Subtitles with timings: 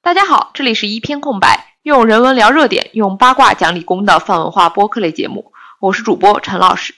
[0.00, 5.52] 大家好，这里是一篇空白，用人文聊热点，用八卦讲理工的泛文化播客类节目。
[5.80, 6.94] 我是主播陈老师，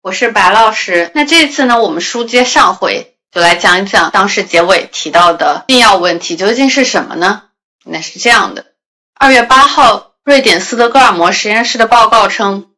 [0.00, 1.10] 我是白老师。
[1.14, 7.42] 那这次呢，我们书接上回，就来讲一讲当时结尾提到的禁药问题究竟是什么呢？
[7.84, 8.64] 那是这样的：
[9.12, 12.70] 二月八号，瑞典斯德哥尔摩实验室的报告称，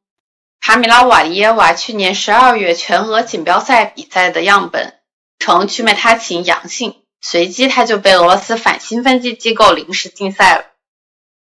[0.61, 4.95] 卡米拉·瓦利耶娃去年十二月全俄锦标赛比赛的样本
[5.39, 6.97] 呈曲美他嗪阳性。
[7.21, 10.65] 随即，他就被俄罗斯反兴奋剂机构临时禁赛了。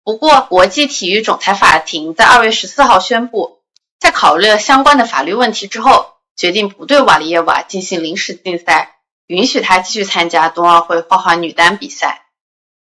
[0.04, 3.62] 不过，国际体育仲裁法庭在二月十四号宣布，
[3.98, 8.95] 在考虑了相关的法律问题之后，决定不对瓦利耶娃进行临时禁赛，
[9.26, 12.26] 允许她继续参加冬奥会花滑女单比赛。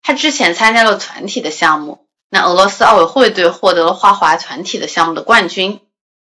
[0.01, 5.79] 她之前参加了团体的项目，那俄罗斯奥委会队获得了花滑团体的项目的冠军，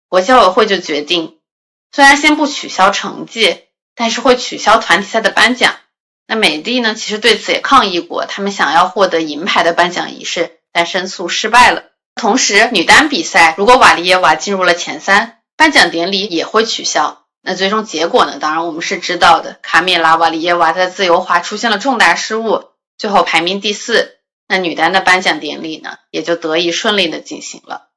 [0.09, 1.39] 国际奥委会就决定，
[1.93, 5.75] 虽然先不取消成绩，但是会取消团体赛的颁奖。
[6.27, 6.95] 那美帝呢？
[6.95, 11.85] 其实对此也抗议过，他们想要获得银牌的颁奖仪式，但申诉失败了。
[12.15, 17.24] 同时，女单比赛如果瓦利耶娃进入了前三，颁奖典礼也会取消。
[17.47, 18.39] 那最终结果呢？
[18.41, 24.17] 当然我们是知道的，卡米拉·瓦里耶娃在自由滑出现了重大失误，最后排名第四。
[24.49, 27.89] 那女单的颁奖典礼呢，也就得以顺利的进行了。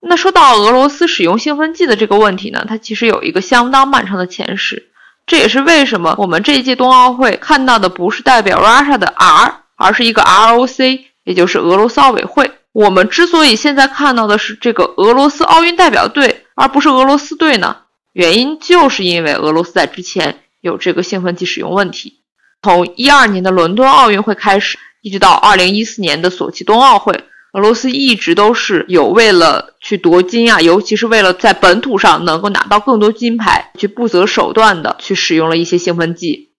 [0.00, 4.90] 那说到俄罗斯使用兴奋剂的这个问题呢，它其实有一个相当漫长的前史。
[5.26, 12.52] 这也是为什么我们这一届冬奥会看到的不是代表 Russia 的 R，而是一个 ROC，也就是俄罗斯奥委会。
[12.72, 17.76] 我们之所以现在看到的是这个俄罗斯奥运代表队，而不是俄罗斯队呢？
[18.12, 22.20] 原因就是因为俄罗斯在之前有这个兴奋剂使用问题。
[22.62, 27.24] 从一二年的伦敦奥运会开始，一直到二零一四年的索契冬奥会。
[27.52, 36.52] 俄罗斯一直都是有为了去夺金啊，尤其是为了在本土上能够拿到更多金牌，去不择手段的去使用了一些兴奋剂。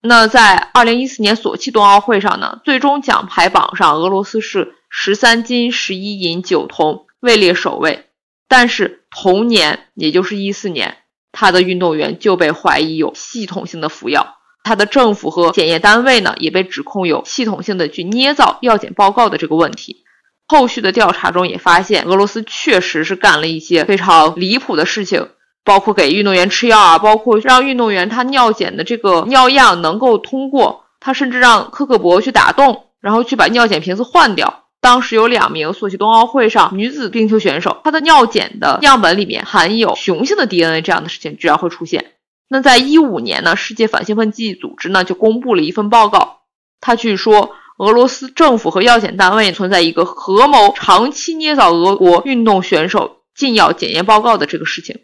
[0.00, 8.06] 那在二零一四年索契冬奥会上呢，最终奖牌榜上俄罗斯是十三金十一银九铜，位列首位。
[8.48, 10.96] 但是同年，也就是一四年，
[11.32, 14.36] 他的运动员就被怀疑有系统性的服药。
[14.64, 20.04] 他的政府和检验单位呢，也被指控有系统性的去捏造药检报告的这个问题。
[20.48, 25.28] 后续的调查中也发现，俄罗斯确实是干了一些非常离谱的事情，
[25.64, 34.61] 包括给运动员吃药啊，包括让运动员他尿检的这个尿样能够通过，他甚至让科克博去打洞，然后去把尿检瓶子换掉。
[34.82, 42.14] 当时有两名索契冬奥会上女子冰球选手，她的尿检的样本里面含有雄性的 DNA，这样的事情居然会出现。
[42.48, 46.40] 那在一五年呢，世界反兴奋剂组织呢就公布了一份报告，
[46.80, 54.98] 他据说俄罗斯政府和药检单位存在一个合谋，长期捏造俄国运动选手禁药检验报告的这个事情。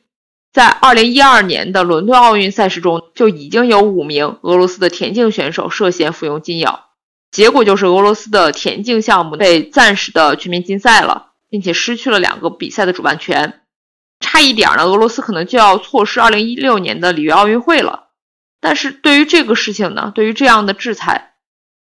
[0.53, 6.88] 在二零一二年的伦敦奥运赛事中，就已经有五名俄罗斯的田径选手涉嫌服用禁药，
[7.31, 13.63] 结果就是俄罗斯的田径项目被暂时的全面禁赛了，并且失去了两个比赛的主办权。
[14.21, 18.09] 差一点呢，俄罗斯可能就要错失二零一六年的里约奥运会了。
[18.61, 21.35] 但是对于这个事情呢，对于这样的制裁，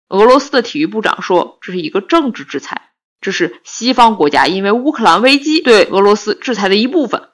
[0.09, 2.91] 俄罗斯的体育部长说这是一个政治制裁，
[3.21, 7.31] 这是西方国家因为乌克兰危机对俄罗斯制裁的一部分。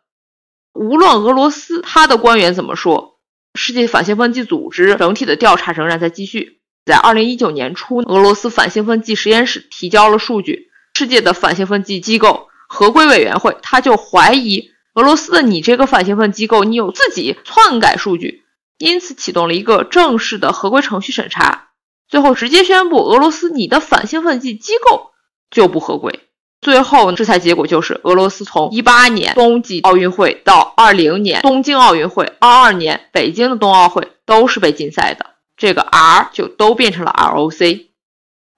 [0.72, 3.18] 无论俄罗斯他的官员怎么说，
[3.54, 6.61] 世界反兴奋剂组织整体的调查仍然在继续。
[6.84, 14.70] 在二零一九年初，俄罗斯反兴奋剂实验室提交了数据，世界的反兴奋剂机构合规委员会他就怀疑。
[14.94, 18.42] 俄罗斯的你这个反兴奋机构，你有自己篡改数据，
[18.76, 21.68] 因此启动了一个正式的合规程序审查，
[22.08, 25.12] 最后直接宣布俄罗斯你的反兴奋剂机构
[25.50, 26.20] 就不合规。
[26.60, 35.26] 最后制裁结果就是俄罗斯从一八年冬季奥运会到二零年东京奥运会、二二年北京的冬奥会都是被禁赛的，
[35.62, 37.86] 这个 R 就都变成了 ROC。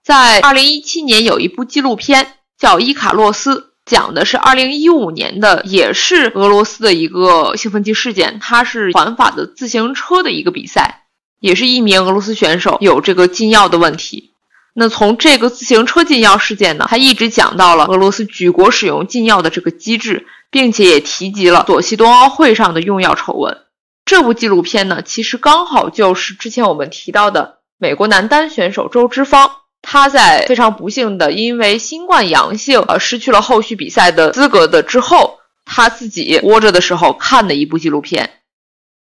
[0.02, 3.60] 在二零一七年有一部纪录片叫《伊卡洛斯》。
[3.84, 8.38] 讲的是二零一五年的，也是俄罗斯的一个兴奋剂事件。
[8.40, 11.02] 它是环法的自行车的一个比赛，
[11.38, 14.32] 也是一名俄罗斯选手有这个禁药的问题。
[14.72, 23.58] 那从这个自行车禁药事件呢，他一直讲到了俄罗斯举国使用禁药的这个机制，并且也提及了索契冬奥会上的用药丑闻。
[24.04, 29.50] 这部纪录片呢，其实刚好就是之前我们提到的美国男单选手周之芳。
[29.86, 38.40] 他在非常不幸的因为新冠阳性而失去了后续比赛的资格的之后，他自己窝着的时候看的一部纪录片。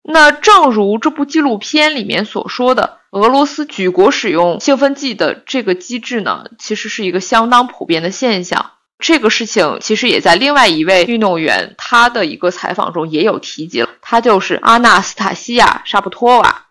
[0.03, 8.73] 那正如这部纪录片里面所说的，俄罗斯举国使用兴奋剂的这个机制呢，其实是一个相当普遍的现象。
[8.99, 16.67] 这个事情其实也在另外一位运动员他的一个采访中也有提及了，他就是阿纳斯塔西亚·沙布托娃。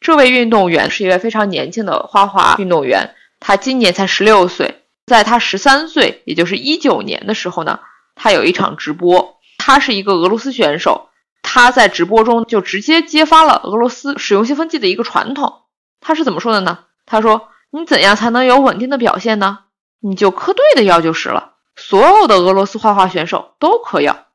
[0.00, 4.82] 这位运动员是一位非常年轻的花滑运动员，他今年才十六岁。
[5.06, 7.80] 在他十三岁，也就是一九年的时候呢，
[8.14, 11.08] 他有一场直播，他是一个俄罗斯选手。
[11.42, 15.62] 他在直播中就直接揭发了俄罗斯使用兴奋剂的一个传统。
[16.00, 16.78] 他是怎么说的呢？
[17.04, 19.58] 他说：“你怎样才能有稳定的表现呢？
[20.00, 21.51] 你就磕对的药就是了。
[21.76, 24.26] 所有的俄罗斯画画选手都嗑药。”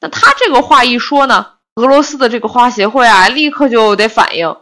[0.00, 1.46] 那他这个话一说呢，
[1.76, 4.56] 俄罗斯的这个花协会啊，立刻就得反应。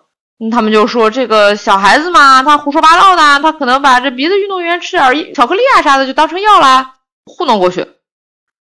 [0.51, 7.89] 他们就说：“这个小孩子嘛，他胡说八道呢，他可能把这别的运动员吃点巧克力啊啥的就当成药啦，糊弄过去。”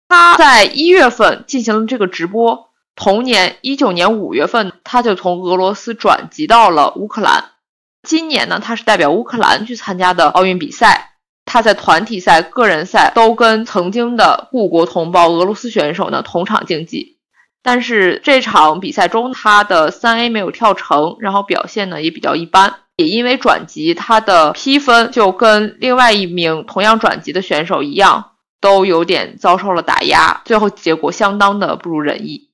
[0.09, 2.67] 他在一月份进行了这个直播。
[2.93, 7.51] 同年一九年五月份，他就从俄罗斯转籍到了乌克兰。
[8.03, 11.10] 今年呢，他是代表乌克兰去参加的奥运比赛。
[11.51, 17.18] 他在团体赛、个人赛都跟曾经的故国同胞俄罗斯选手呢同场竞技。
[17.62, 22.75] 但是这场比赛中，他的三 A 没有跳成，然后表现呢也比较一般。
[22.95, 28.31] 也因为转籍，他的批分就跟另外一名同样转籍的选手一样，
[28.62, 30.42] 都有点遭受了打压。
[30.45, 32.50] 最后结果相当的不如人意。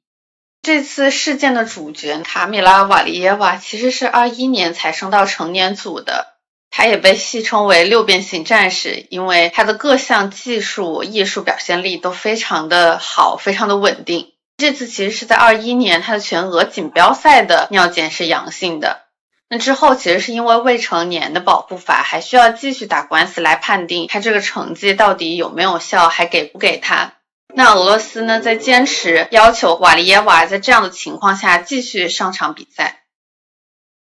[0.63, 6.36] 这次事件的主角卡米拉·瓦利耶娃其实是二一年才升到成年组的，
[6.69, 14.33] 他也被戏称为“六边形战士”，因为他的各项技术、艺术表现力都非常的好，非常的稳定。
[14.57, 19.01] 这次其实是在二一年，他的全俄锦标赛的尿检是阳性的。
[19.49, 27.13] 那之后其实是因为未成年的保护法，还需要继续打官司来判定他这个成绩到底有没有效，还给不给他。
[27.55, 33.03] 那俄罗斯呢，在坚持要求瓦利耶娃在这样的情况下继续上场比赛。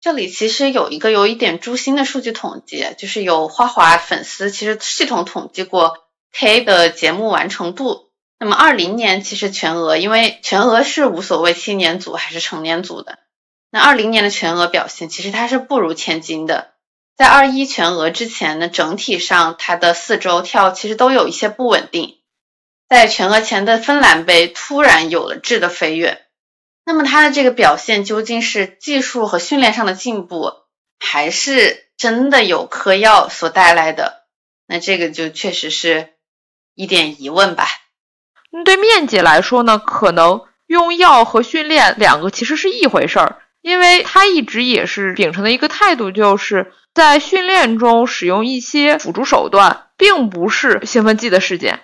[0.04, 6.04] 这里其实有一个有一点诛心的数据统计，就是有花滑粉丝其实系统统计过
[6.34, 8.10] K 的节目完成度。
[8.38, 13.20] 那么二零年其实全俄，因为全俄是无所谓青年组还是成年组的。
[13.72, 16.74] 那二零年的全俄表现其实它是不如千金的。
[17.16, 22.18] 在二一全俄之前呢，整体上它的四周跳其实都有一些不稳定。
[22.90, 26.26] 在全俄前的芬兰杯突然有了质的飞跃，
[26.86, 30.52] 那么他的这个表现究竟是技术和训练上的进步，
[31.00, 34.26] 还是真的有嗑药所带来的？
[34.68, 36.10] 那这个就确实是
[36.76, 37.68] 一点疑问吧。
[38.66, 51.80] 对面姐来说呢，可能用药和训练两个其实是一回事儿，因为他一直也是秉承的一个态度，就是在训练中使用一些辅助手段，并不是兴奋剂的事件。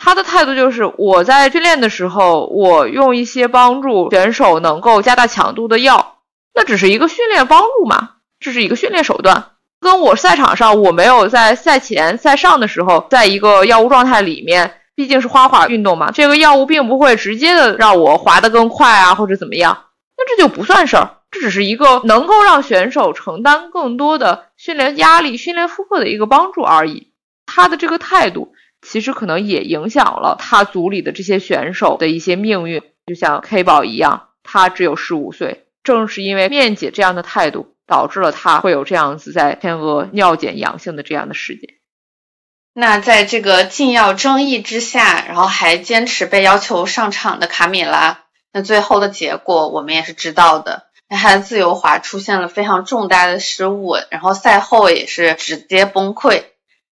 [0.00, 6.18] 他的态度就是，我在训练的时候，我用一些帮助选手能够加大强度的药，
[6.54, 19.86] 那只是一个训练帮助嘛，这是一个训练手段，跟我赛场上我没有在赛前、赛上的时候，在一个药物状态里面，毕竟是花滑运动嘛，这个药物并不会直接的让我滑得更快啊，或者怎么样，
[20.16, 27.08] 那这就不算事儿，这只是一个能够让选手承担更多的训练压力、训练负荷的一个帮助而已。
[27.46, 28.54] 他的这个态度。
[28.80, 35.66] 其实可能也影响了他组里的这些选手的一些命运，就像 K 宝一样，他只有十五岁。
[35.84, 41.76] 正是因为面姐这样的态度，导致了他会有这样子在天鹅尿检阳性的这样的事件。
[42.74, 56.44] 那在这个禁药争议之下，然后还坚持被要求上场的卡米拉，那最后的结果我们也是知道的，那他的自由滑出现了非常重大的失误，然后赛后也是直接崩溃。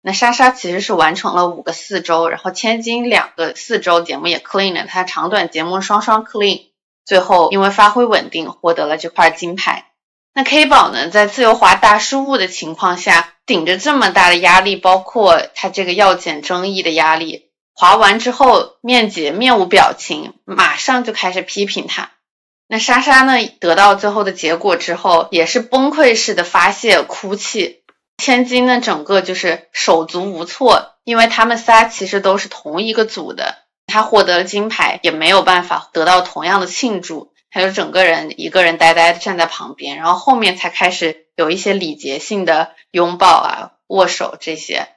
[0.06, 6.66] 那莎莎其实是完成了五个四周，然后千金两个四周节目也 clean 了，她长短节目双双 clean，
[7.04, 9.86] 最后因为发挥稳定获得了这块金牌。
[10.32, 22.12] 那 K 宝呢，在自由滑大失误的情况下，顶着这么大的压力，包括他这个药检争议的压力，滑完之后面姐面无表情，马上就开始批评他。
[22.68, 27.82] 那莎莎呢，得到最后的结果之后，也是崩溃式的发泄哭泣。
[28.18, 44.88] 千金呢，整个就是手足无措，因为他们仨其实都是同一个组的，他获得了金牌，也没有办法得到同样的庆祝，他就整个人一个人呆呆的站在旁边，然后后面才开始有一些礼节性的拥抱啊、握手这些，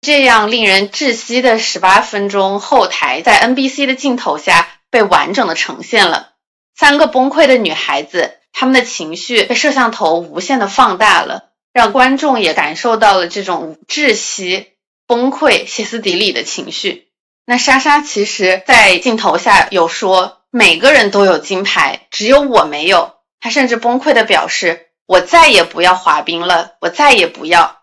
[0.00, 6.32] 这样令人窒息的十八分钟后台，在 NBC 的镜头下被完整的呈现了，
[6.76, 11.49] 三个崩溃的女孩子，她们的情绪被摄像头无限的放大了。
[11.72, 14.72] 让观众也感受到了这种窒息、
[15.06, 17.08] 崩溃、歇斯底里的情绪。
[17.44, 23.14] 那莎莎其实，在镜头下有说：“每个人都有金牌，只有我没有。
[23.40, 27.82] 他甚至崩溃的表示：“我再也不要滑冰了，我再也不要。”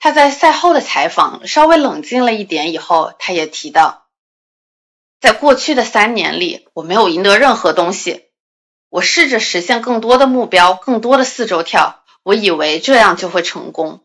[0.00, 4.06] 他在赛后的采访稍微冷静了一点以后，他也提到，
[5.20, 8.24] 在过去的三年里，我没有赢得任何东西。
[8.88, 14.00] 我试着实现更多的目标，更多的四周跳，我以为这样就会成功。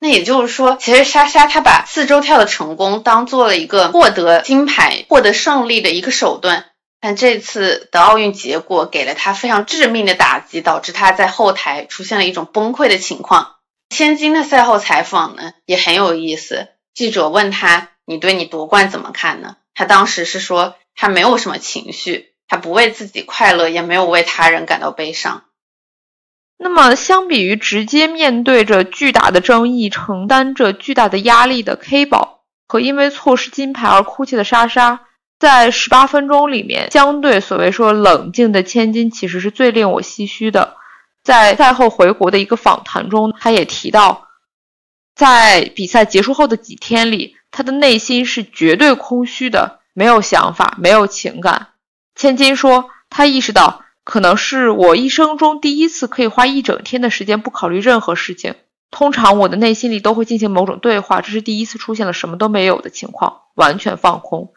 [0.00, 6.66] 那也就是说，其实莎莎她把四周跳的成功当做了一个获得金牌、获得胜利的一个手段，
[7.00, 13.56] 但这次的奥运结果给了她非常致命的打击，导致她在后台出现了一种崩溃的情况。
[13.90, 25.44] 千金的赛后采访呢也很有意思，记者问他：“你对你夺冠怎么看呢？”他当时是说他没有什么情绪，他不为自己快乐，也没有为他人感到悲伤。
[26.60, 35.02] 那么，相比于直接面对着巨大的争议、承担着巨大的压力的 K 宝和因为错失金牌而哭泣的莎莎，
[35.38, 40.74] 在十八分钟里面，相对所谓说冷静的千金，其实是最令我唏嘘的。
[41.22, 44.26] 在赛后回国的一个访谈中，他也提到，
[45.14, 51.68] 在比赛结束后的几天里，他的内心是绝对空虚的，没有想法，没有情感。
[52.16, 53.84] 千金说，他意识到。
[54.08, 58.54] 可能是我一生中第一次可以花一整天的时间不考虑任何事情。
[58.90, 64.54] 通常我的内心里都会进行某种对话，这是第一次出现了什么都没有的情况，完全放空。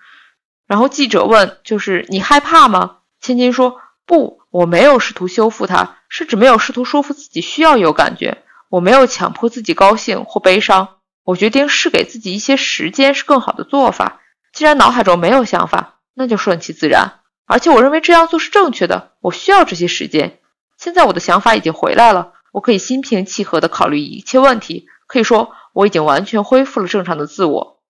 [0.67, 8.37] 然后记者问：“就是你害怕吗？”千金说：“不，我没有试图修复它，甚至没有试图说服自己需要有感觉。
[8.69, 10.87] 我没有强迫自己高兴或悲伤。
[11.25, 14.21] 我决定是给自己一些时间是更好的做法。
[14.53, 17.15] 既然脑海中没有想法，那就顺其自然。”
[17.51, 19.11] 而且我认为这样做是正确的。
[19.19, 20.39] 我需要这些时间。
[20.77, 24.87] 现在我的想法已经回来了，我可以心平气和地考虑一切问题。
[25.05, 27.81] 可以说，我已经完全恢复了正常的自我。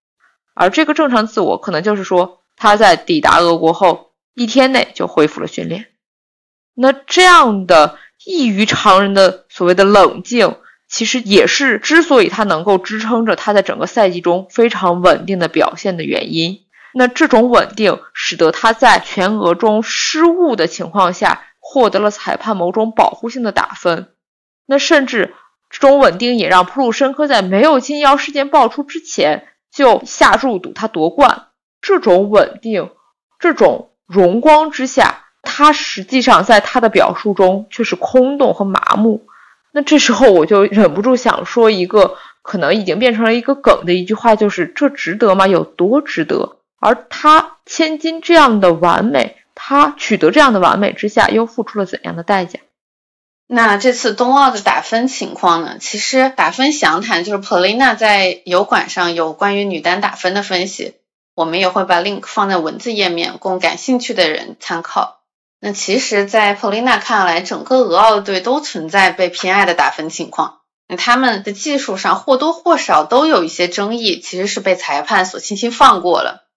[0.55, 5.89] 而这个正常自我，可能就是说，他在抵达俄国后一天内就恢复了训练。
[6.73, 10.55] 那这样的异于常人的所谓的冷静，
[10.89, 16.61] 其实也是之所以他能够支撑着他在整个赛季中非常稳定的表现的原因。
[16.93, 24.09] 那这种稳定使得他在全俄中失误的情况下获得了裁判某种保护性的打分。
[24.65, 25.33] 那甚至
[25.69, 31.47] 这种稳定也让普鲁申科在没有金腰事件爆出之前就下注赌他夺冠。
[31.81, 32.91] 这种稳定，
[33.39, 39.25] 这种荣光之下，他实际上在他的表述中却是空洞和麻木。
[39.71, 45.47] 那这时候我就忍不住想说一个可能已经变成了一个梗的一句话，就是这值得吗？
[45.47, 46.57] 有多值得？
[46.81, 52.59] 而他千金这样的完美，他取得这样的完美之下，又付出了怎样的代价？
[53.47, 55.77] 那这次冬奥的打分情况呢？
[55.79, 60.95] 其实打分详谈就是 Polina 在油管上有关于女单打分的分析，
[61.35, 65.19] 我们也会把 link 放在文字页面，供感兴趣的人参考。
[65.59, 76.47] 那其实，在 Polina 看来，整个俄奥队都存在被偏爱的打分情况，那他们的技术上或多或少都有一些争议，其实是被裁判所轻轻放过了。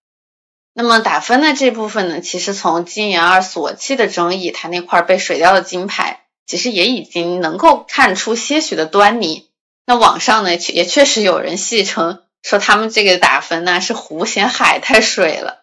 [0.76, 9.49] 那么打分的这部分呢，其实从金妍儿索契的争议，他那块被水掉的金牌，其实也已经能够看出些许的端倪。
[9.87, 15.61] 那网上呢，也确实有人戏称说他们这个打分呢是湖嫌海太水了。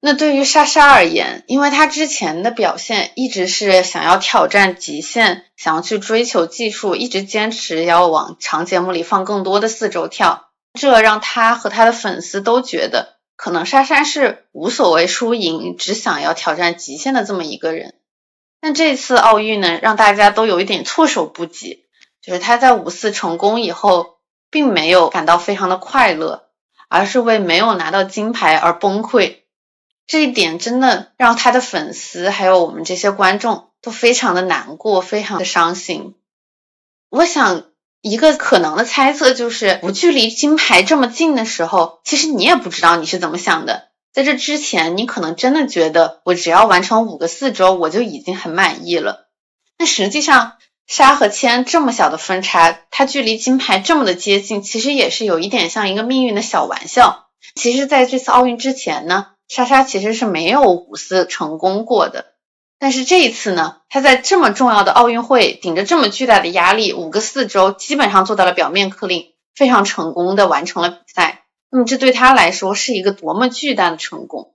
[0.00, 13.11] 那对于莎莎而言，因为她之前的表现一直是想要挑战极限，想要去追求技术，一直坚持要往长节目里放更多的四周跳，这让她和她的粉丝都觉得。
[13.42, 17.96] 可能莎莎是无所谓输赢，只想要挑战极限的这么一个人。
[18.60, 21.84] 但这次奥运呢，让大家都有一点措手不及，
[22.20, 24.18] 就是他在五四成功以后，
[24.48, 26.50] 并没有感到非常的快乐，
[26.86, 29.38] 而是为没有拿到金牌而崩溃。
[30.06, 36.14] 这一点真的让他的粉丝还有我们这些观众都非常的难过，非常的伤心。
[37.08, 37.71] 我想。
[38.02, 43.90] 一个可能的猜测就是，不距离金牌这么近的时候，其实你也不知道你是怎么想的。
[44.12, 49.28] 在这之前，你可能真的觉得我只要完成五个四周，我就已经很满意了。
[49.78, 50.54] 那实际上，
[50.88, 57.28] 沙和千这么小的分差，它距离金牌这么的接近，其实也是有一点像一个命运的小玩笑。
[57.54, 62.31] 其实，在这次奥运之前呢，莎莎其实是没有五四成功过的。
[62.82, 71.44] 但是这一次呢，他在这么重要的奥运会，顶着这么巨大的压力，五个四周基本上做到了表面克令，非常成功的完成了比赛。
[71.70, 74.54] 那么这对他来说是一个多么巨大的成功！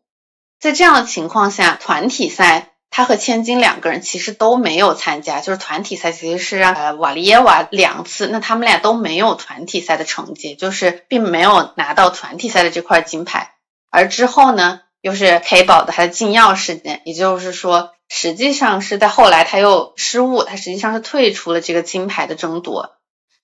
[0.59, 13.53] 在这样的情况下，团体赛他和千金两个人其实都没有参加，就是团体赛其实是让呃瓦利耶娃两次，那他们俩都没有团体赛的成绩，就是并没有拿到团体赛的这块金牌。
[13.89, 14.81] 而之后呢？
[15.01, 22.95] 又是 K 宝的他的禁药事件，也就是说，实际上是在后来他又失误，他实际上是退出了这个金牌的争夺。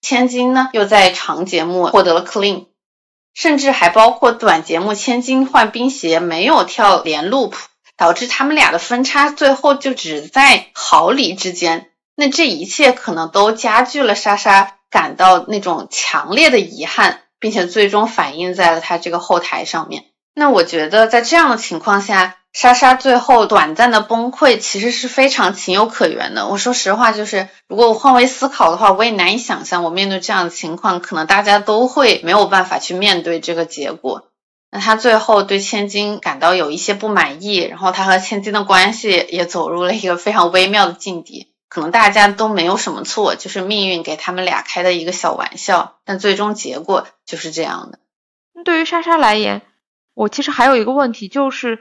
[0.02, 2.66] 千金呢，又在长节目获得了 clean，
[3.34, 7.54] 甚至还包括短节目千金换冰鞋没有跳连 loop，
[7.96, 11.90] 导致他们俩的分差最后就只在毫厘之间。
[12.16, 20.06] 那这一切可能都加剧了莎莎感到那种强烈的遗憾，并且最终反映在了她这个后台上面。
[20.34, 22.38] 那我觉得在这样的情况下。
[22.56, 26.48] 莎莎最后短暂的崩溃，其实是非常情有可原的。
[26.48, 34.30] 我说实话，就是如果我换位思考的话，我也难以想象，我面对这样的情况，可能大家都会没有办法去面对这个结果。
[34.70, 41.48] 那他最后对千金感到有一些不满意，然后他和千金的关系也走入了一个非常微妙的境地。
[41.70, 47.98] 可能大家都没有什么错，就是命运给他们俩开的一个小玩笑，但最终结果就是这样的。
[48.64, 49.64] 对于莎莎来言，
[50.14, 51.80] 我其实还有一个问题就是。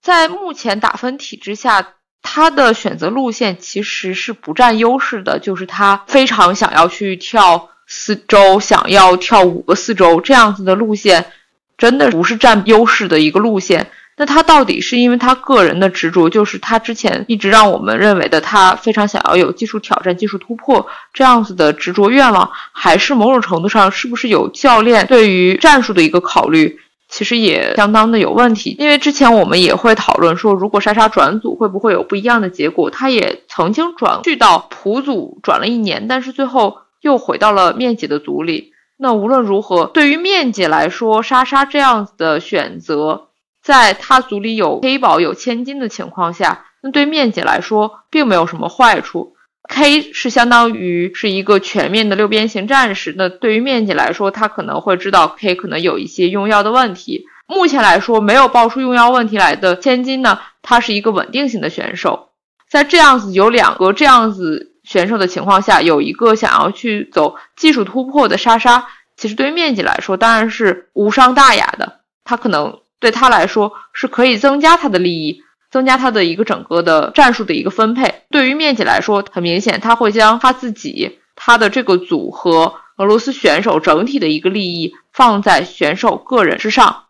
[0.00, 11.32] 在目前打分体制下，他的选择路线其实是不占优势的，就是他非常想要去跳四周，想要跳五个四周这样子的路线，
[11.76, 13.90] 真的不是占优势的一个路线。
[14.16, 26.78] 那他到底是因为他个人的执着，就是他之前一直让我们认为的他非常想要有技术挑战、技术突破这样子的执着愿望，还是某种程度上是不是有教练对于战术的一个考虑？
[27.08, 32.90] 其实也相当的有问题，因为之前我们也会讨论说，如果莎莎转组会不会有不一样的结果？
[32.90, 38.72] 她也曾经转去到普组转了一年，但是最后又回到了面姐的组里。
[38.98, 43.28] 那无论如何，对于面姐来说，莎莎这样子的选择，
[43.62, 49.34] 在她组里有黑宝有千金的情况下，那对面姐来说并没有什么坏处。
[49.68, 57.26] K 是相当于是一个全面的六边形战士，那对于面积来说，他可能会知道 K 可能有一些用药的问题。
[57.46, 62.30] 目前来说，没有爆出用药问题来的千金呢，他是一个稳定型的选手。
[62.68, 72.00] 在这样子有两个这样子选手的情况下，有一个想要去走技术突破的莎莎，其实对于面积来说当然是无伤大雅的。
[72.24, 75.42] 他可能对他来说是可以增加他的利益。
[75.70, 87.04] 增加他的一个整个的战术的一个分配，对于面积来说，很明显他会将他自己他的这个组和俄罗斯选手整体的一个利益放在选手个人之上，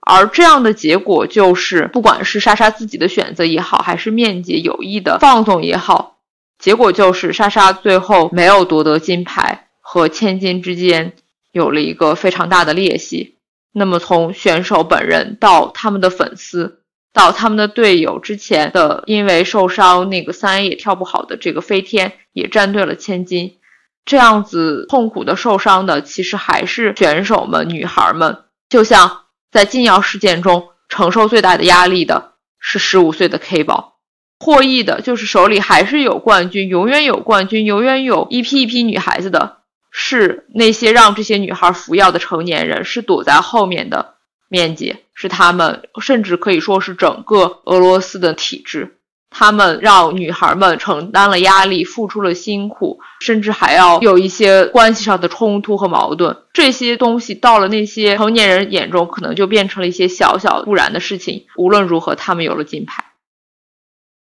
[0.00, 6.18] 而这样的结果就是，不管是莎莎自己的选择也好，还是面积有意的放纵也好，
[6.58, 11.12] 结果就是莎莎最后没有夺得金牌，和千金之间
[11.50, 13.34] 有了一个非常大的裂隙。
[13.72, 16.77] 那么从选手本人到他们的粉丝。
[17.12, 23.58] 到他们的队友之前的，因为受伤，那个三 A 也跳不好的这个飞天也站队了千金，
[24.04, 28.44] 这样子痛苦的受伤的，其实还是选手们、女孩们。
[28.68, 33.96] 就像在禁药事件中，承受最大的压力的是十五岁的 K 宝，
[34.38, 39.58] 获益的就是手里还是有冠军，永远有冠军，永远有一批一批女孩子的，
[39.90, 44.17] 是那些让这些女孩服药的成年人，是躲在后面的。
[44.48, 48.94] 面积是他们，甚至可以说是整个俄罗斯的体制。
[49.30, 56.38] 他们让女孩们承担了压力，付出了辛苦，甚至还要有一些关系上的冲突和矛盾。
[56.54, 61.44] 这些东西到了那些成年人眼中，可能就变成了一些小小不然的事情。
[61.56, 63.04] 无论如何，他们有了金牌。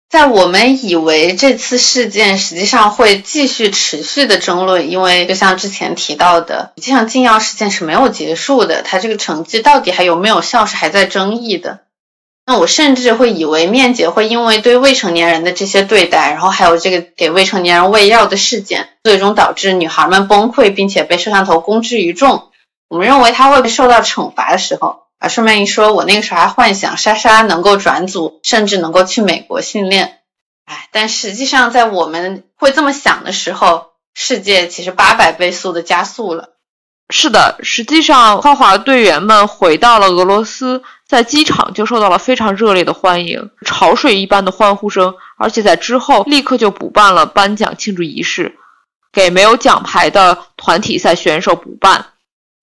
[0.08, 11.80] 在我们以为这次事件实际上会继续持续的争论，因为就像之前提到的，实际上禁药事件是没有结束的，它这个成绩到底还有没有效是还在争议的。
[12.46, 22.44] 那我甚至会以为面姐会因为对未成年人的这些对待，然后还有这个给未成年人喂药的事件，最终导致女孩们崩溃，并且被摄像头公之于众。
[22.88, 25.05] 我们认为她会受到惩罚的时候。
[25.28, 30.18] 顺便一说，我那个时候还幻想莎莎能够转组，甚至能够去美国训练。
[30.64, 36.50] 哎，但实际上，在我们会这么想的时候，世界其实八百倍速的加速了。
[37.08, 48.58] 是的，实际上，花滑队员们回到了俄罗斯，在机场就受到了非常热烈的欢迎，潮水一般的欢呼声，而且在之后立刻就补办了颁奖庆祝仪式，
[49.12, 52.06] 给没有奖牌的团体赛选手补办，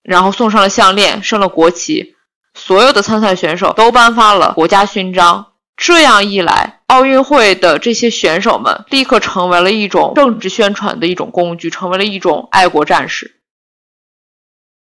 [0.02, 2.14] 然后送上了项链，升了国旗。
[2.54, 13.40] 所有的参赛选手都颁发了国家勋章，这样一来，奥运会的这些选手们立刻成为了一种政治宣传的一种工具，成为了一种爱国战士。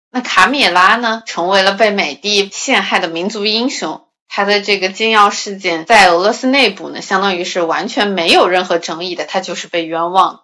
[0.10, 4.06] 那卡米拉呢，成为了被美帝陷害的民族英雄。
[4.30, 10.42] 他的这个禁药事件在俄罗斯内部呢，相当于是完全没有任何争议的，他就是被冤枉。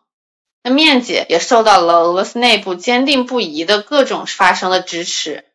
[0.63, 5.45] 那面姐也受到了俄罗斯内部坚定不移的各种发声的支持。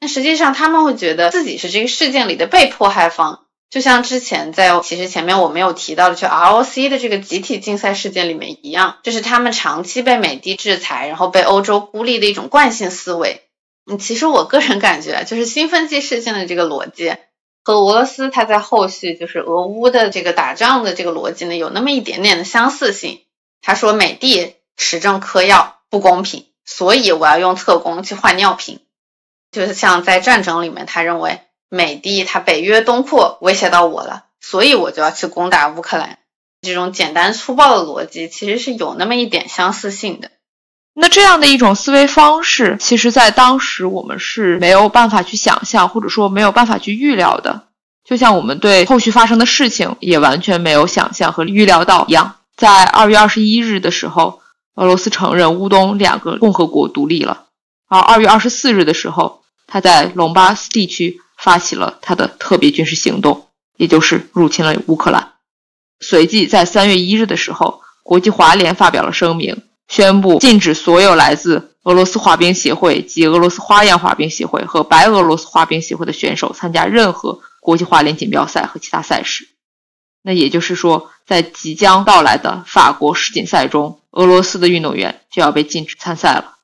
[0.00, 13.42] 那实际上他们会觉得自己是这个事件里的被迫害方，就像之前在其实前面我没有提到的，就 ROC 的这个集体竞赛事件里面一样，这是他们长期被美帝制裁，然后被欧洲孤立的一种惯性思维。
[13.90, 17.14] 嗯，其实我个人感觉，就是兴奋剂事件的这个逻辑
[17.62, 23.20] 和俄罗斯它在后续就是俄乌的这个打仗的这个逻辑呢，有那么一点点的相似性。
[23.62, 28.80] 他说美帝持证嗑药不公平，所以我要用特工去换尿瓶。
[29.50, 36.18] 就是像在战争里面，他认为美帝他北约东扩威胁到我了，所以我就要去攻打乌克兰。
[36.62, 40.30] 这种简单粗暴的逻辑其实是有那么一点相似性的。
[40.92, 47.62] 那这样的一种思维方式，其实在当时我们是没有办法去想象，或者说没有办法去预料的。
[48.04, 52.36] 就像我们对后续发生的事情也完全没有想象和预料到一样。
[52.56, 54.40] 在二月二十一日的时候，
[54.74, 57.46] 俄罗斯承认乌东两个共和国独立了，
[57.90, 59.38] 而二月二十四日的时候。
[59.72, 65.34] 他在隆巴斯地区发起了他的特别军事行动，也就是入侵了乌克兰。
[66.00, 79.46] 随即在三月一日的时候，国际滑联发表了声明，宣布禁止所有来自俄罗斯滑冰协会及俄罗斯花样滑冰协会和白俄罗斯滑冰协会的选手参加任何国际滑联锦标赛和其他赛事。
[80.20, 86.56] 那也就是说，在即将到来的法国世锦赛中，俄罗斯的运动员就要被禁止参赛了。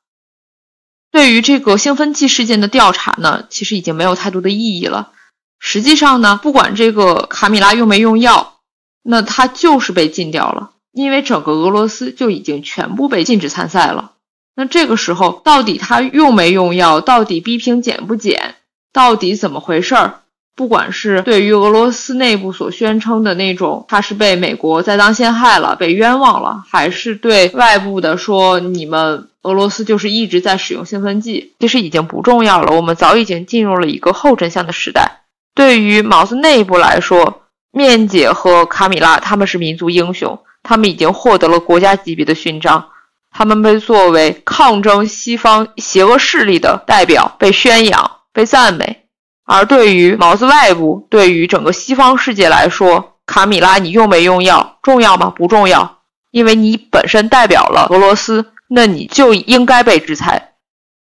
[1.12, 5.12] 对于这个兴奋剂事件的调查呢，其实已经没有太多的意义了。
[5.58, 8.58] 实际上呢，不管这个卡米拉用没用药，
[9.02, 14.12] 那他就是被禁掉了，因为整个俄罗斯就已经全部被禁止参赛了。
[14.54, 18.56] 那这个时候，到底他用没用药，到底逼平减不减，
[18.92, 20.20] 到底怎么回事儿？
[20.54, 29.28] 不管是对于俄罗斯内部所宣称的那种他是被美国栽赃陷害了、被冤枉了，还是对外部的说你们。
[29.46, 32.74] 俄罗斯就是一直在使用兴奋剂，其实已经不重要了。
[32.74, 35.20] 我们早已经进入了一个后真相的时代。
[35.54, 42.88] 对于毛子内部来说，面姐和卡米拉他们是民族英雄，他们已经获得了国家级别的勋章，
[43.30, 49.04] 他们被作为抗争西方邪恶势力的代表被宣扬、被赞美。
[49.44, 55.32] 而对于毛子外部，对于整个西方世界来说，卡米拉你用没用药重要吗？
[55.36, 55.98] 不重要，
[56.32, 58.46] 因为你本身代表了俄罗斯。
[58.68, 60.54] 那你就应该被制裁。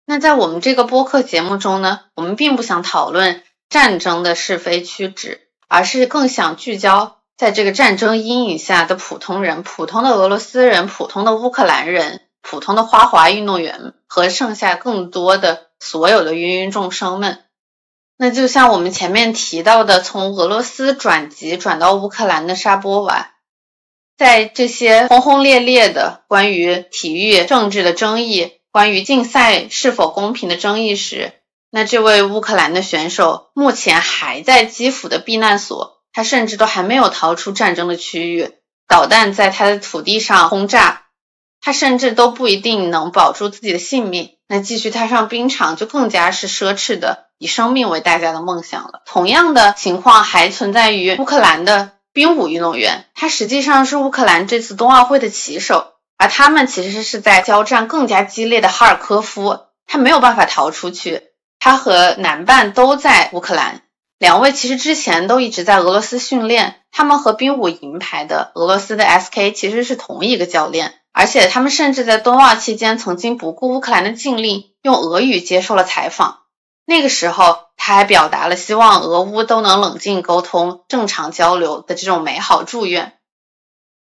[0.07, 17.45] 那在我们这个播客节目中呢，我们并不想讨论战争的是非曲直，而是更想聚焦在这个战争阴影下的普通人、普通的俄罗斯人、普通的乌克兰人、普通的花滑运动员和剩下更多的所有的芸芸众生们。
[18.17, 23.31] 那就像我们前面提到的，从俄罗斯转籍转到乌克兰的沙波娃。
[24.21, 31.33] 在这些轰轰烈烈的关于体育政治的争议、关于竞赛是否公平的争议时，
[31.71, 38.51] 那这位乌克兰的选手目前还在基辅的避难所，他甚至都还没有逃出战争的区域，
[38.87, 41.05] 导弹在他的土地上轰炸，
[41.63, 44.33] 他甚至都不一定能保住自己的性命。
[44.49, 49.01] 那继续踏上冰场就更加是奢侈的以生命为代价的梦想了。
[49.07, 51.93] 同样的情况还存在于乌克兰的。
[52.13, 61.23] 冰舞运动员，他实际上是乌克兰这次冬奥会的旗手，而他们其实是在交战更加激烈的哈尔科夫，他没有办法逃出去。
[61.59, 63.83] 他和男伴都在乌克兰，
[64.19, 66.77] 两位其实之前都一直在俄罗斯训练。
[66.91, 76.39] 他们和冰舞银牌的俄罗斯的 SK 其实是同一个教练，而且他们甚至在冬奥期间曾经不顾乌克兰的禁令，用俄语接受了采访。
[76.87, 83.15] 那个时候，他还表达了希望俄乌都能冷静沟通、正常交流的这种美好祝愿。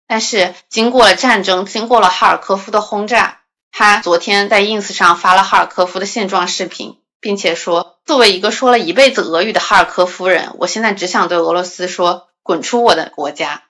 [0.05, 3.39] 但是，经过了战争，经过了哈尔科夫的轰炸，
[3.71, 13.63] 他昨天在 ins 上发了哈尔科夫的现状视频，并且说：“作为一个说了一辈子俄语的哈尔科夫人，我现在只想对俄罗斯说，滚出我的国家。”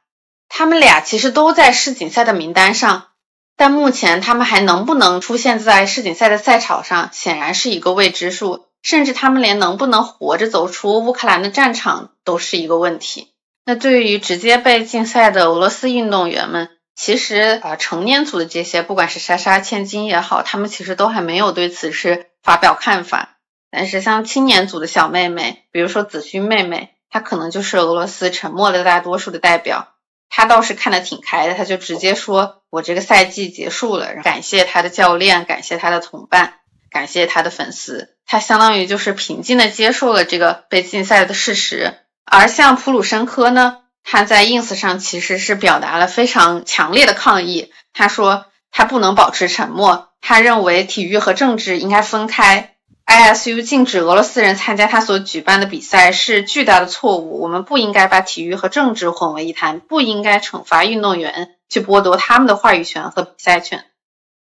[0.49, 3.09] 他们俩其实都在世锦赛的名单上，
[3.55, 8.65] 但目前他们还能不能出现在世锦赛的赛场上，显然是一个未知数。
[8.81, 13.27] 甚至他们连能不能活着走出乌克兰的战场都是一个问题。
[13.65, 23.37] 那对于直接被禁赛的俄罗斯运动员们，其实啊，成年组的这些，不管是莎莎、千金也好，他们其实都还没有对此事发表看法。
[23.71, 29.89] 但是像青年组的小妹妹，比如说子勋妹妹，她可能就是俄罗斯沉默的大多数的代表。
[30.29, 36.55] 她倒是看得挺开的，她就直接说：“我这个赛季结束了，感谢她的教练，感谢她的同伴。”
[36.89, 41.93] 感谢他的粉丝，他相当于就是平静的接受了这个被禁赛的事实。
[42.25, 47.71] 而像普鲁申科呢，他在 ins 上其实是表达了非常强烈的抗议。
[47.93, 52.75] 他说他不能保持沉默，他认为体育和政治应该分开。
[53.07, 57.41] ISU 禁止俄罗斯人参加他所举办的比赛是巨大的错误。
[57.41, 63.85] 我们不应该把体育和政治混为一谈，不应该惩罚运动员，去剥夺他们的话语权和比赛权。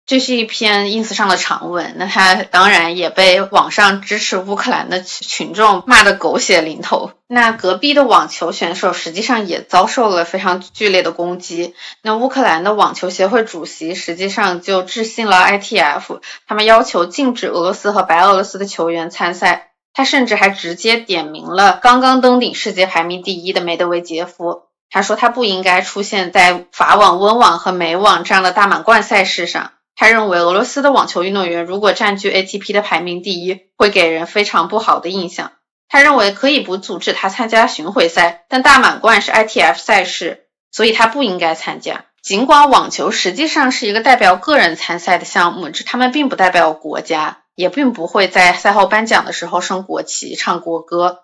[0.09, 7.11] 这是一篇 ins 上的长文，那他当然也被网上支持乌克兰的群众骂得狗血淋头。
[7.27, 11.75] 那隔壁的网球选手实际上也遭受了非常剧烈的攻击。
[12.01, 19.67] 那乌克兰的网球协会主席实际上就致信了 ITF，他们要求禁止俄罗斯和白俄罗斯的球员参赛。
[19.93, 29.73] 他甚至还直接点名了刚刚登顶世界排名第一的梅德韦杰夫，他说他不应该出现在法网、温网和美网这样的大满贯赛事上。
[29.99, 35.51] 他认为俄罗斯的网球运动员如果占据 ATP 的排名第一，会给人非常不好的印象。
[35.89, 42.05] 他认为可以不阻止他参加巡回赛，但大满贯是 ITF 赛事，所以他不应该参加。
[42.21, 51.23] 尽管网球实际上是一个代表个人参赛的项目，这他们并不代表国家，也并不会在赛后颁奖的时候升国旗、唱国歌。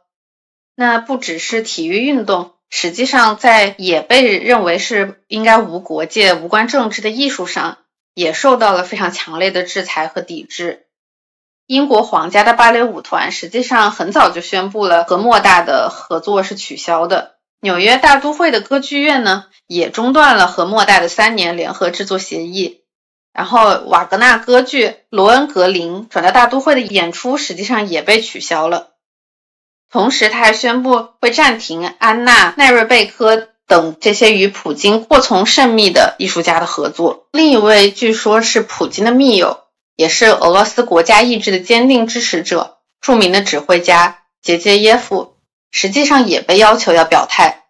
[0.76, 7.78] 那不只是体育运动，实际上在也被认为是应该无国界、无关政治的艺术上。
[8.16, 10.88] 也受到了非常强烈的制裁和抵制。
[11.68, 17.36] 英国皇家的芭蕾舞团实际上很早就宣布了和莫大的合作是取消的。
[17.60, 22.82] 纽约大都会的歌剧院呢，也中断了和莫大的三年联合制作协议。
[23.34, 28.92] 然后瓦格纳歌剧《罗恩格林》转到大都会的演出实际上也被取消了。
[29.92, 33.50] 同时，他还宣布会暂停安娜奈瑞贝科。
[33.68, 39.62] 等这些与普京过从甚密的艺术家的合作，另一位据说是普京的密友，
[39.96, 45.36] 也是俄罗斯国家意志的坚定支持者，著名的指挥家杰杰耶夫，
[45.72, 47.64] 实际上也被要求要表态。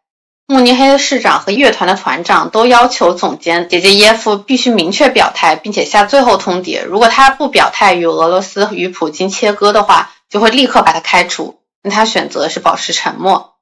[0.48, 11.60] 慕尼黑的市长和乐团的团长都要求总监杰杰耶夫必须明确表态，并且下最后通牒，如果他不表态与俄罗斯与普京切割的话，就会立刻把他开除。
[11.82, 13.56] 那他选择是保持沉默。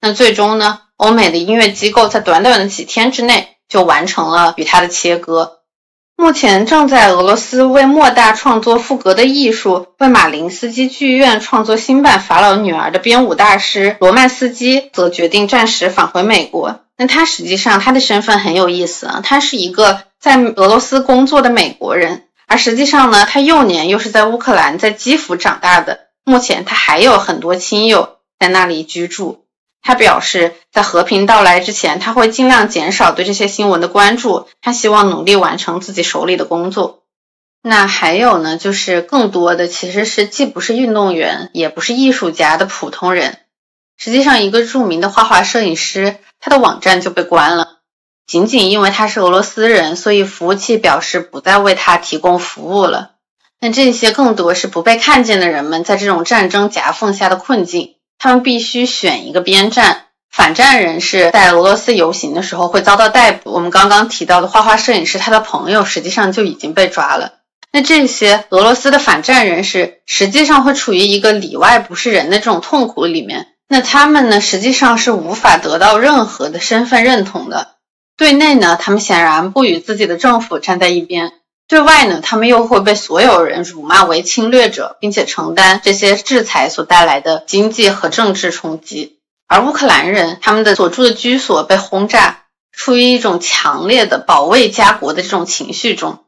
[0.00, 0.80] 那最终呢？
[1.00, 5.60] 欧美的音乐机构在短短的几天之内就完成了与他的切割。
[6.14, 16.80] 目前正在俄罗斯为莫大创作赋格的艺术，为马林斯基剧院创作新版《法老女儿》的编舞大师罗曼斯基则决定暂时返回美国。
[16.98, 26.00] 那他实际上他的身份很有意思啊，他是一个在俄罗斯工作的美国人，而实际上呢，他幼年又是在乌克兰在基辅长大的。
[26.24, 29.46] 目前他还有很多亲友在那里居住。
[29.82, 34.46] 他表示，在和平到来之前，他会尽量减少对这些新闻的关注。
[34.60, 37.02] 他希望努力完成自己手里的工作。
[37.62, 43.38] 那还有呢，就是更多的其实是既不是运动员，也不是艺术家的普通人。
[43.96, 47.78] 实际上，一个著名的画画摄影师，他的网站就被关了，
[48.26, 53.12] 仅仅因为他是俄罗斯人，所以服务器表示不再为他提供服务了。
[53.60, 57.96] 那这些更多是不被看见的人们在这种战争夹缝下的困境。
[58.20, 63.50] 他们必须选一个边站，反战人士在俄罗斯游行的时候会遭到逮捕。
[63.50, 67.32] 我们刚刚提到的画画摄影师，他的朋友实际上就已经被抓了。
[67.72, 73.46] 那这些俄罗斯的反战人士实际上会处于一个里外不是人的这种痛苦里面。
[73.68, 77.76] 那他们呢，实际上是无法得到任何的身份认同的。
[78.18, 81.32] 对内呢，他们显然不与自己的政府站在一边。
[81.70, 89.18] 对外呢，他们又会被所有人辱骂为侵略者，并且承担这些制裁所带来的经济和政治冲击。
[89.46, 96.24] 而乌克兰人，他们的所住的居所被轰炸，处于一种强烈的保卫家国的这种情绪中。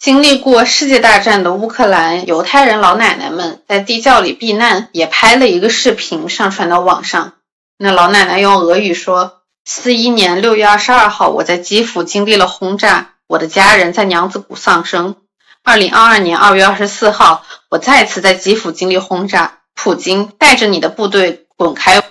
[0.00, 7.34] 经历过世界大战的乌克兰犹太人老奶奶们在地窖里避难，也拍了一个视频上传到网上。
[7.78, 15.16] 那老奶奶用俄语说：“四一年六月二十二号，我在基辅经历了轰炸。”我的家人在娘子谷丧生。
[15.64, 19.60] 二零二二年二月二十四号，我再次在基辅经历轰炸。
[19.74, 22.02] 普京带着你的部队滚开！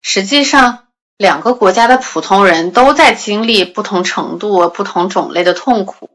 [0.00, 0.84] 实际上，
[1.18, 6.08] 两个国家的普通人都在经历不同程度、不同种类的痛苦。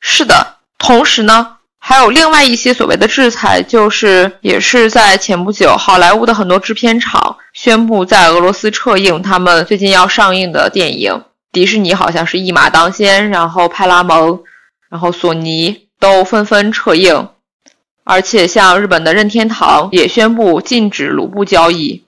[0.00, 11.22] 是的，同时呢，还有另外一些所谓的制裁，就是也是在前不久，好莱坞的很多制片厂宣布在俄罗斯撤映他们最近要上映的电影。
[11.52, 14.42] 迪士尼好像是一马当先，然后派拉蒙，
[14.88, 17.28] 然后索尼都纷纷撤映，
[18.04, 22.04] 而且像日本的任天堂也宣布禁止卢布交易。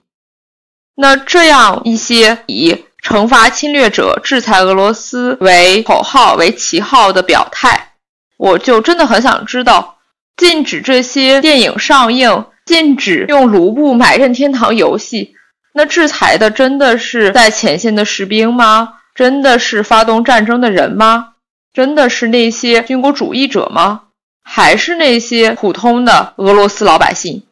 [0.95, 7.91] 那这样一些以惩罚侵略者、制裁俄罗斯为口号、为旗号的表态，
[8.37, 9.99] 我就真的很想知道：
[10.35, 15.35] 禁止这些电影上映，禁止用卢布买任天堂游戏，
[15.73, 18.93] 那制裁的真的是在前线的士兵吗？
[19.15, 21.29] 真的是发动战争的人吗？
[21.73, 24.01] 真的是那些军国主义者吗？
[24.43, 27.43] 还是那些普通的俄罗斯老百姓。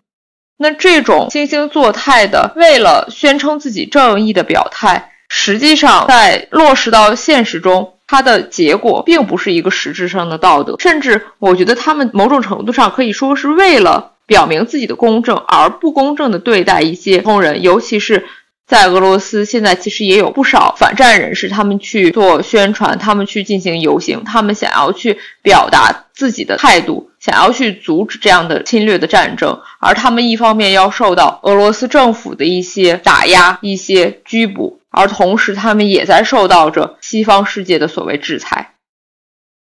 [0.58, 18.26] 那这种惺惺作态的，为了宣称自己正义的表态，实际上在落实到现实中，它的结果并不是一个实质上的道德，甚至我觉得他们某种程度上可以说是为了表明自己的公正而不公正的对待一些普通人，尤其是。
[18.66, 29.60] 在俄罗斯，现在其实也有不少反战人士，他们去做宣传，他们去进行游行，他们想要去表达自己的态度，想要去阻止这样的侵略的战争。
[29.80, 38.73] 而他们一方面要受到俄罗斯政府的一些打压、一些拘捕，而同时他们也在受到着西方世界的所谓制裁。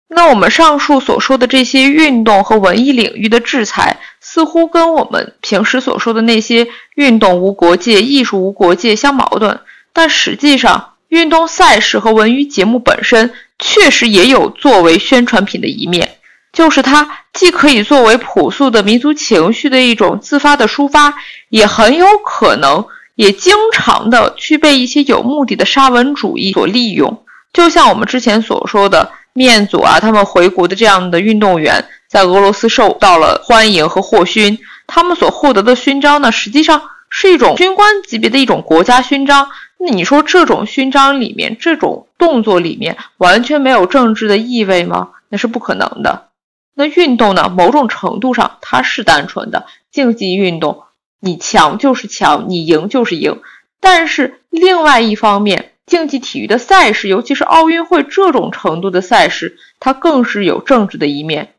[0.09, 3.99] 那我们上述所说的这些运动和文艺领域的制裁。
[4.29, 6.66] 似乎跟我们平时所说的那些
[6.97, 9.61] 运动无国界、艺术无国界相矛盾，
[9.92, 16.19] 但实际上，运动赛事和文娱节目本身确实也有作为宣传品的一面，
[16.53, 21.14] 就是它既可以作为朴素的民族情绪的一种自发的抒发，
[21.49, 31.85] 也很有可能也经常的去被一些有目的的沙文主义所利用，就像我们之前所说的面组啊，他们回国的这样的运动员。
[32.09, 39.49] 在俄罗斯受到了欢迎和获勋，他们所获得的勋章呢，实际上是一种军官级别的一种国家勋章。
[39.79, 45.11] 那你说这种勋章里面，这种动作里面完全没有政治的意味吗？
[45.29, 46.29] 那是不可能的。
[46.75, 50.85] 那运动呢，某种程度上它是单纯的竞技运动，
[51.20, 53.40] 你强就是强，你赢就是赢。
[53.81, 61.55] 但是另外一方面，竞技体育的赛事，尤其是奥运会这种程度的赛事，它更是有政治的一面。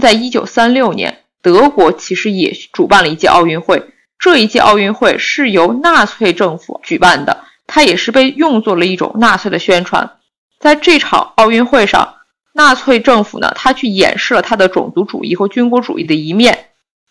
[0.00, 3.90] 在一九三六年，德国其实也主办了一届奥运会。
[4.18, 10.18] 这一届奥运会是由纳粹政府举办的，它也是被用作了一种纳粹的宣传。
[10.58, 12.16] 在这场奥运会上，
[12.52, 16.66] 纳粹政府呢，他去演示了他的种族主义和军国主义的一面，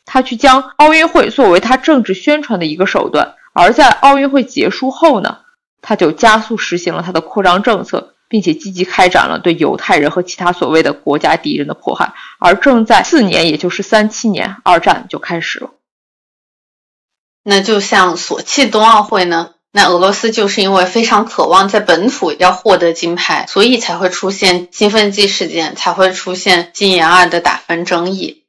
[0.05, 3.35] 他去将奥运会作为他政治宣传的一个手段。
[3.53, 5.39] 而在奥运会结束后呢，
[5.81, 8.15] 他就加速实行了他的扩张政策。
[8.31, 15.71] 并且积极开展了对犹太人和其他所谓的国家敌人的迫害，而正在四年，也就是三七年，二战就开始了。
[17.41, 19.55] 那就像索契冬奥会呢？
[19.71, 28.43] 那俄罗斯就是因为非常渴望在本土要获得金牌，所以才会出现兴奋剂事件，才会出现金研二的打分争议。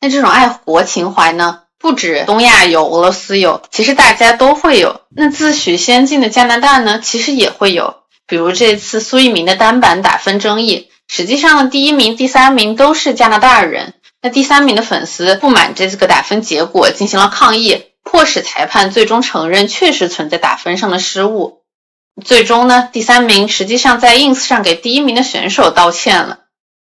[0.00, 5.02] 那这种爱国情怀呢，不止东亚有，俄罗斯有，其实大家都会有。
[5.14, 7.96] 那自诩先进的加拿大呢，其实也会有。
[8.26, 13.92] 比如这次苏一鸣的单板打分争议，实际上第一名、第三名都是加拿大人。
[14.22, 21.60] 那第三名的粉丝不满这个打分结果，进行了抗议，迫使裁判最终承认确实存在打分上的失误。
[22.24, 26.38] 最终呢，第三名实际上在 ins 上给第一名的选手道歉了，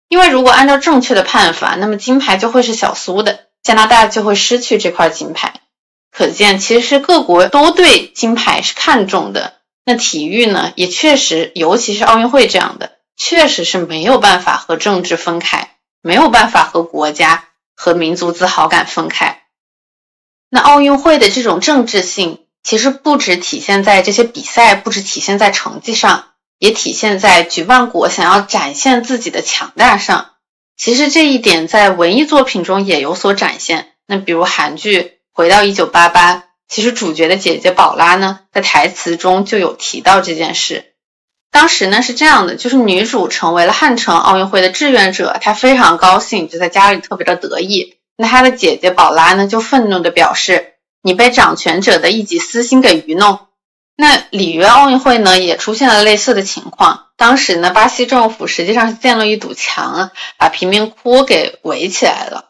[0.10, 5.62] 因为如果按照正确的判罚，那么金牌就会是小苏的，加拿大就会失去这块金牌。
[6.12, 9.60] 可见，其实各国都对金牌是看重的。
[9.86, 19.44] 那体育呢，也确实，尤其是奥运会这样的，确实是没有办法和政治分开，没有办法和国家和民族自豪感分开。
[20.50, 30.32] 那奥运会的这种政治性，其实不只体现在这些比赛，不只体现在成绩上，也体现在举办国想要展现自己的强大上。
[30.80, 33.90] 其实这一点在文艺作品中也有所展现。
[34.08, 35.02] 那比如韩剧
[35.34, 36.36] 《回到一九八八》。
[36.70, 40.94] 其实主角的姐姐宝拉呢，在台词中就有提到这件事。
[41.50, 47.96] 当时呢是这样的，就是女主成为了汉城奥运会的志愿者，她非常高兴，就在家里特别的得意。
[48.16, 53.40] 那她的姐姐宝拉呢，就愤怒的表示：“你被掌权者的一己私心给愚弄。”
[54.02, 57.08] 那里约奥运会呢，也出现了类似的情况。
[57.18, 62.46] 当时呢，巴西政府实际上是建了一堵墙，把贫民窟给围起来了。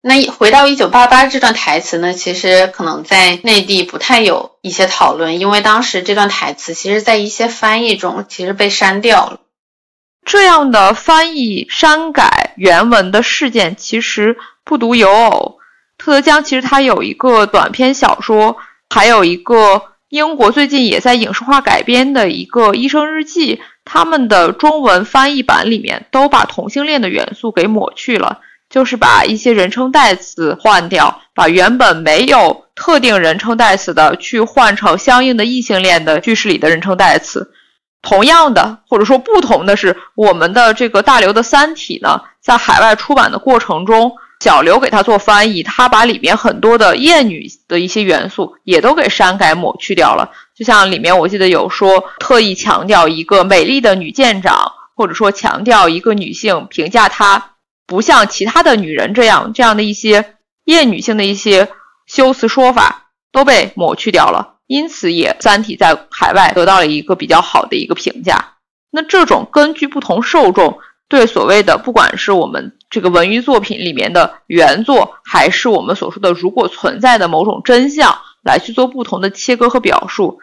[0.00, 9.38] 那回到一九八八这段台词呢，其实可能在内地不太有一些讨论，因为当时这段台词其实在一些翻译中其实被删掉了。
[10.26, 15.58] 这样的翻译删改原文的事件其实不独有偶。
[15.96, 18.56] 特德·江其实他有一个短篇小说，
[18.90, 28.40] 还有一个英国最近也在影视化改编的一个《医生日记》，他们的中文翻译版里面都把同性恋的元素给抹去了。
[28.70, 37.50] 就是把一些人称代词换掉，把原本没有特定人称代词的去换成相应的异性恋的句式里的人称代词。
[38.02, 50.30] 同样的，或者说不同的是，我们的这个大刘的《三体》呢，在海外出版的过程中，小刘给他做翻译，他把里面很多的厌女的一些元素也都给删改抹去掉了。
[50.54, 57.52] 就像里面我记得有说，特意强调一个美丽的女舰长，或者说强调一个女性评价她。
[57.86, 60.34] 不像其他的女人这样，这样的一些
[60.64, 61.68] 厌女性的一些
[62.06, 68.56] 修辞说法都被抹去掉了，因此也《三体》在海外得到了一个比较好的一个评价。
[68.90, 70.78] 那这种根据不同受众
[71.08, 80.40] 对所谓的，不管是我们这个文艺作品里面的原作，还是我们所说的如果存在的某种真相，来去做不同的切割和表述，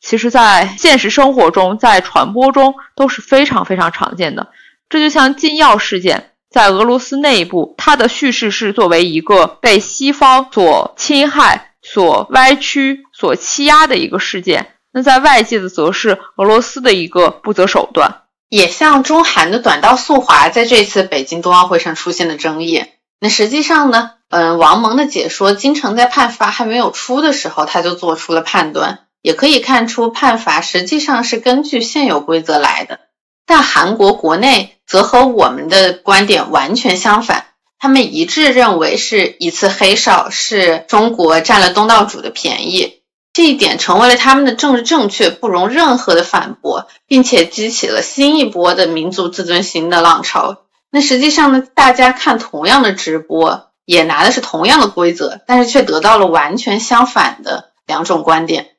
[0.00, 4.48] 其实，在现实生活中，在传播中都是非常非常常见的。
[4.88, 6.30] 这就像禁药事件。
[6.50, 18.21] 在俄罗斯内部，它的叙事是作为一个被西方所侵害、所歪曲、所欺压的一个事件；那在外界的，则是俄罗斯的一个不择手段。
[18.52, 22.84] 也像中韩的短道速滑在这次北京冬奥会上出现的争议。
[23.18, 33.00] 那实际上呢，嗯，王蒙的解说，金城在判罚还没有出的时候，他就做出了判断，也可以看出判罚实际上是根据现有规则来的。
[33.46, 37.46] 但韩国国内则和我们的观点完全相反，
[37.78, 43.00] 他们一致认为是一次黑哨，是中国占了东道主的便宜，
[43.32, 50.64] 这一点成为了他们的政治正确，不容任何的反驳，并且激起了新一波的民族自尊心的浪潮。
[50.90, 58.70] 那实际上呢，大家看同样的直播，也拿的是同样的规则，但是却得到了完全相反的两种观点。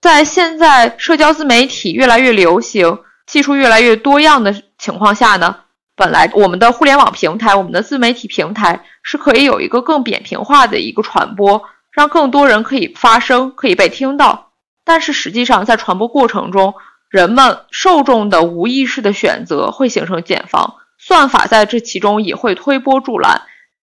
[0.00, 2.98] 在现在社交自媒体越来越流行。
[3.26, 5.54] 技术越来越多样的情况下呢，
[5.94, 14.52] 本来我们的互联网平台、我们的自媒体平台是可以有一个更扁平化的一个传播，让更多人可以发声、可以被听到。
[14.84, 16.74] 但是实际上，在传播过程中，
[17.10, 23.42] 人们受众的无意识的选择会形成茧房，算法在这其中也会推波助澜。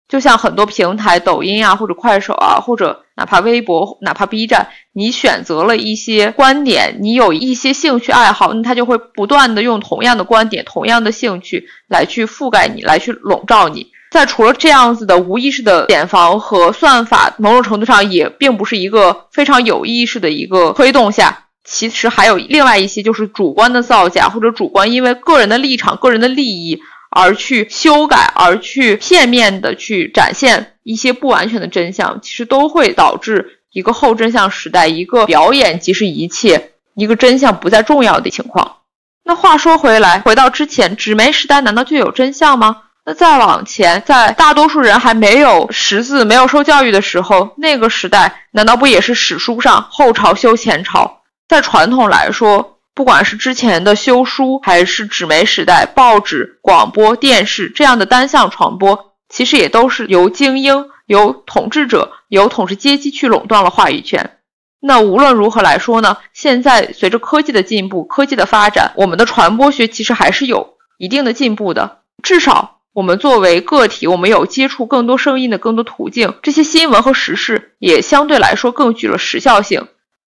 [0.09, 13.91] 就像很多平台，抖音啊，或者快手啊，或者哪怕微博，哪怕 B 站，你选择了一些观点，你有一些兴趣爱好，那它就会不断的用同样的观点、同样的兴趣来去覆盖你，来去笼罩你。
[14.13, 26.79] 在除了这样子的无意识的减防和算法，某种程度上也并不是一个非常有意识的一个推动下，其实还有另外一些就是主观的造假，或者主观因为个人的立场、个人的利益。
[27.15, 38.77] 而去修改，而去片面的去展现一些不完全的真相，其实都会导致一个后真相时代，一个表演即是一切，一个真相不再重要的情况。
[39.23, 42.81] 那话说回来，回到之前，纸媒时代难道就有真相吗？
[43.05, 51.21] 那再往前，在大多数人还没有识字、没有受教育的时候，那个时代难道不也是史书上后朝修前朝？
[51.47, 52.69] 在传统来说。
[52.95, 64.37] 不管是之前的修书，还是纸媒时代，报纸、广播电视这样的单向传播，其实也都是由精英、由统治者、由统治阶级去垄断了话语权。
[64.79, 66.17] 那无论如何来说呢？
[66.33, 72.01] 现在随着科技的进步、科技的发展，我们的传播学其实还是有一定的进步的。
[72.21, 79.87] 至少我们作为个体，我们有接触更多声音的更多途径，这些新闻和时事也相对来说更具了时效性。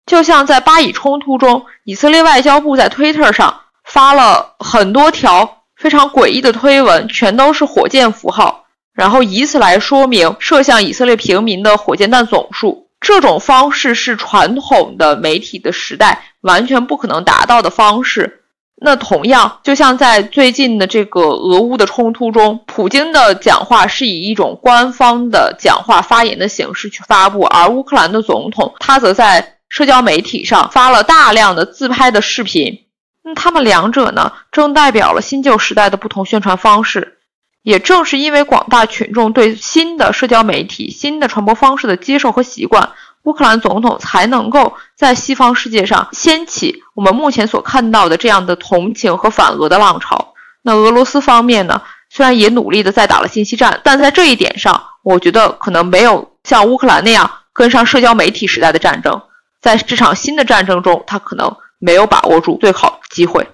[0.07, 12.89] 就像在巴以冲突中，以色列外交部在推特上发了很多条非常诡异的推文，全都是火箭符号，然后以此来说明射向以色列平民的火箭弹总数。
[13.01, 18.42] 这种方式是传统的媒体的时代完全不可能达到的方式。
[18.81, 29.59] 那同样，就像在最近的这个俄乌的冲突中，普京的讲话是以一种官方的讲话发言的形式去发布，而乌克兰的总统他则在。
[29.73, 32.85] 社交媒体上发了大量的自拍的视频，
[33.25, 37.17] 那他们两者呢，正代表了新旧时代的不同宣传方式。
[37.63, 42.91] 也正是因为广大群众对新的社交媒体、新的传播方式的接受和习惯，
[43.25, 50.35] 乌克兰总统才能够在西方世界上掀起我们目前所看到的这样的同情和反俄的浪潮。
[50.63, 59.23] 那俄罗斯方面呢，虽然也努力的在打了信息战，但在这一点上，我觉得可能没有像乌克兰那样跟上社交媒体时代的战争。
[59.61, 63.49] 在这场新的战争中，他可能没有把握住最好机会。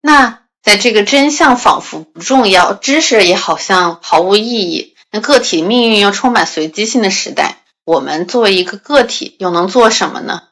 [0.00, 10.42] 那在这个真相仿佛不重要，知识也好像毫无意义，那个体命运又充满随机性的时代，我们作为一个个体又能做什么呢？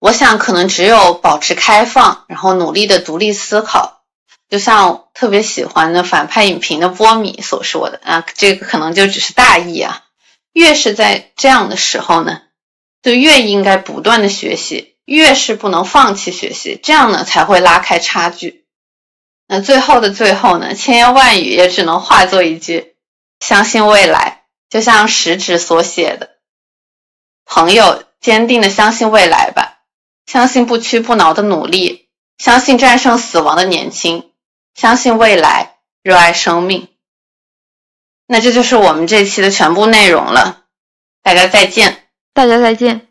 [0.00, 4.02] 我想，可能只有保持开放，然后努力的独立思考。
[4.48, 10.04] 就像特别喜欢的反派影评的波米所说的啊，这个可能就只是大意啊。
[10.52, 12.42] 越是在这样的时候呢？
[13.02, 18.64] 就越应该不断的学习，越是不能放弃学习，这样呢才会拉开差距。
[19.46, 22.96] 那最后的最后呢，千言万语也只能化作一句：
[23.38, 24.42] 相信未来。
[24.70, 26.36] 就像食指所写的
[27.50, 29.78] ：“朋友，坚定的相信未来吧，
[30.26, 34.30] 相信不屈不挠的努力，相信战胜死亡的年轻，
[34.74, 36.88] 相信未来，热爱生命。”
[38.28, 40.64] 那这就是我们这期的全部内容了，
[41.22, 42.08] 大家再见。
[42.34, 43.07] 大家再见。